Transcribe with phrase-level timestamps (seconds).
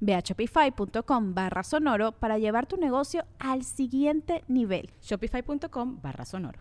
[0.00, 4.90] Ve a shopify.com barra sonoro para llevar tu negocio al siguiente nivel.
[5.02, 6.60] Shopify.com barra sonoro.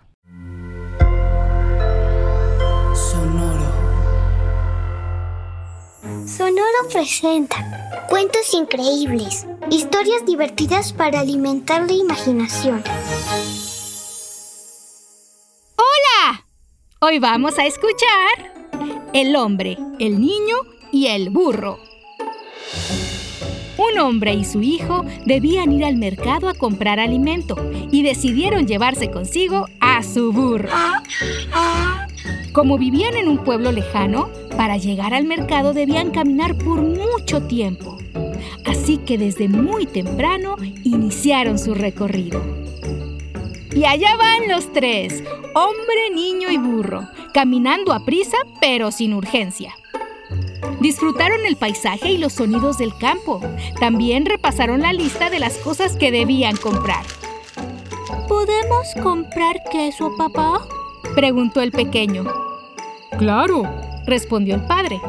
[2.96, 3.88] Sonoro.
[6.26, 12.84] Sonoro presenta cuentos increíbles, historias divertidas para alimentar la imaginación.
[15.76, 16.45] ¡Hola!
[17.00, 18.52] Hoy vamos a escuchar
[19.14, 20.58] El hombre, el niño
[20.92, 21.80] y el burro.
[23.78, 27.56] Un hombre y su hijo debían ir al mercado a comprar alimento
[27.92, 30.70] y decidieron llevarse consigo a su burro.
[32.52, 37.98] Como vivían en un pueblo lejano, para llegar al mercado debían caminar por mucho tiempo.
[38.66, 42.42] Así que desde muy temprano iniciaron su recorrido.
[43.76, 45.23] Y allá van los tres,
[45.54, 49.76] hombre, niño y burro, caminando a prisa pero sin urgencia.
[50.80, 53.42] Disfrutaron el paisaje y los sonidos del campo.
[53.80, 57.03] También repasaron la lista de las cosas que debían comprar.
[58.28, 60.67] ¿Podemos comprar queso, papá?
[61.16, 62.25] preguntó el pequeño.
[63.17, 63.64] Claro,
[64.05, 65.02] respondió el padre.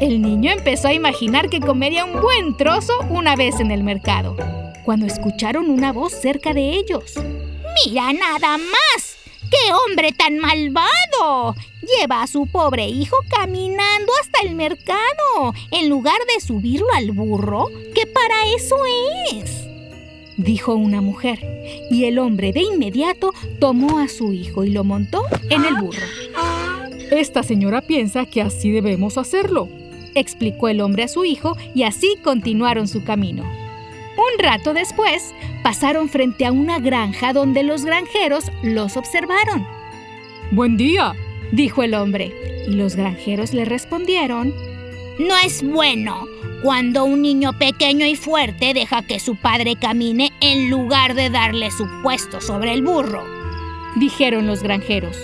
[0.00, 4.36] El niño empezó a imaginar que comería un buen trozo una vez en el mercado,
[4.84, 7.14] cuando escucharon una voz cerca de ellos.
[7.84, 9.09] ¡Mira nada más!
[9.50, 11.56] ¡Qué hombre tan malvado!
[11.98, 17.66] Lleva a su pobre hijo caminando hasta el mercado, en lugar de subirlo al burro,
[17.94, 18.76] que para eso
[19.32, 19.66] es.
[20.36, 21.40] Dijo una mujer,
[21.90, 26.06] y el hombre de inmediato tomó a su hijo y lo montó en el burro.
[27.10, 29.68] Esta señora piensa que así debemos hacerlo,
[30.14, 33.59] explicó el hombre a su hijo, y así continuaron su camino.
[34.16, 39.66] Un rato después, pasaron frente a una granja donde los granjeros los observaron.
[40.50, 41.14] Buen día,
[41.52, 42.34] dijo el hombre,
[42.66, 44.54] y los granjeros le respondieron,
[45.18, 46.26] No es bueno
[46.62, 51.70] cuando un niño pequeño y fuerte deja que su padre camine en lugar de darle
[51.70, 53.24] su puesto sobre el burro,
[53.96, 55.16] dijeron los granjeros.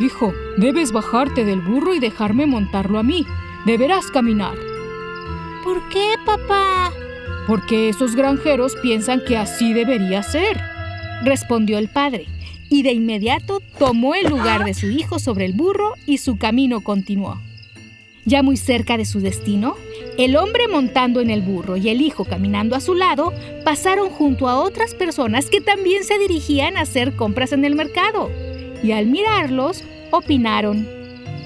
[0.00, 3.24] Hijo, debes bajarte del burro y dejarme montarlo a mí.
[3.64, 4.56] Deberás caminar.
[5.62, 6.92] ¿Por qué, papá?
[7.46, 10.60] Porque esos granjeros piensan que así debería ser,
[11.24, 12.26] respondió el padre,
[12.70, 16.80] y de inmediato tomó el lugar de su hijo sobre el burro y su camino
[16.80, 17.40] continuó.
[18.24, 19.76] Ya muy cerca de su destino,
[20.16, 23.34] el hombre montando en el burro y el hijo caminando a su lado
[23.64, 28.30] pasaron junto a otras personas que también se dirigían a hacer compras en el mercado.
[28.82, 30.86] Y al mirarlos, opinaron,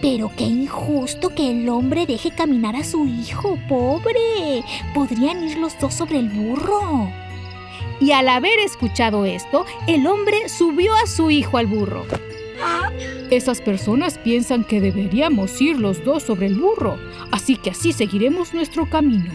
[0.00, 4.62] pero qué injusto que el hombre deje caminar a su hijo, pobre.
[4.94, 7.10] Podrían ir los dos sobre el burro.
[8.00, 12.06] Y al haber escuchado esto, el hombre subió a su hijo al burro.
[13.30, 16.98] Esas personas piensan que deberíamos ir los dos sobre el burro,
[17.30, 19.30] así que así seguiremos nuestro camino.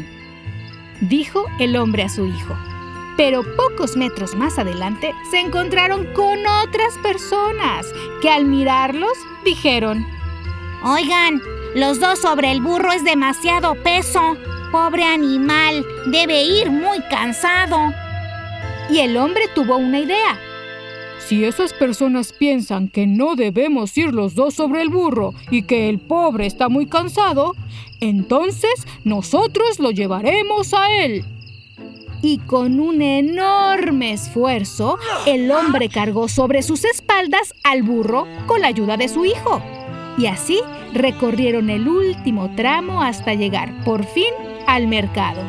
[1.02, 2.56] Dijo el hombre a su hijo.
[3.16, 7.86] Pero pocos metros más adelante se encontraron con otras personas
[8.22, 9.14] que al mirarlos
[9.46, 10.08] dijeron,
[10.86, 11.42] Oigan,
[11.76, 14.36] los dos sobre el burro es demasiado peso.
[14.70, 17.78] Pobre animal, debe ir muy cansado.
[18.90, 20.38] Y el hombre tuvo una idea.
[21.26, 25.88] Si esas personas piensan que no debemos ir los dos sobre el burro y que
[25.88, 27.56] el pobre está muy cansado,
[28.02, 31.24] entonces nosotros lo llevaremos a él.
[32.22, 38.68] Y con un enorme esfuerzo, el hombre cargó sobre sus espaldas al burro con la
[38.68, 39.62] ayuda de su hijo
[40.18, 40.60] y así
[40.94, 44.34] recorrieron el último tramo hasta llegar por fin
[44.68, 45.42] al mercado.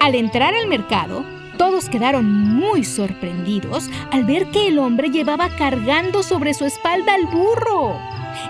[0.00, 1.24] Al entrar al mercado,
[1.58, 7.26] todos quedaron muy sorprendidos al ver que el hombre llevaba cargando sobre su espalda al
[7.26, 7.96] burro.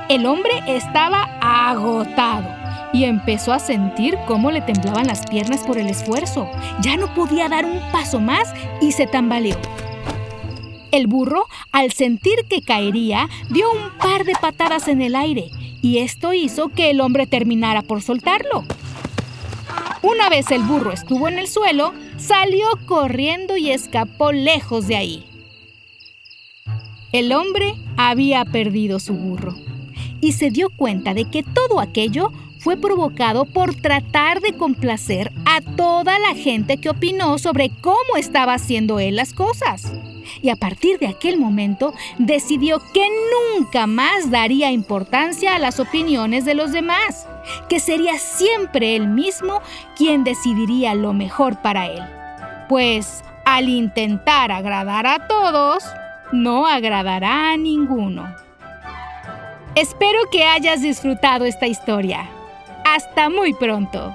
[0.08, 2.58] El hombre estaba agotado
[2.92, 6.50] y empezó a sentir cómo le temblaban las piernas por el esfuerzo.
[6.82, 9.56] Ya no podía dar un paso más y se tambaleó.
[10.90, 15.50] El burro, al sentir que caería, dio un par de patadas en el aire
[15.82, 18.64] y esto hizo que el hombre terminara por soltarlo.
[20.02, 25.24] Una vez el burro estuvo en el suelo, salió corriendo y escapó lejos de ahí.
[27.12, 29.54] El hombre había perdido su burro
[30.20, 35.60] y se dio cuenta de que todo aquello fue provocado por tratar de complacer a
[35.60, 39.92] toda la gente que opinó sobre cómo estaba haciendo él las cosas.
[40.42, 43.06] Y a partir de aquel momento decidió que
[43.56, 47.26] nunca más daría importancia a las opiniones de los demás,
[47.68, 49.60] que sería siempre él mismo
[49.96, 52.02] quien decidiría lo mejor para él.
[52.68, 55.84] Pues al intentar agradar a todos,
[56.32, 58.34] no agradará a ninguno.
[59.74, 62.28] Espero que hayas disfrutado esta historia.
[62.84, 64.14] Hasta muy pronto.